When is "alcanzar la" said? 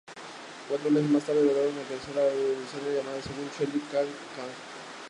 1.77-2.23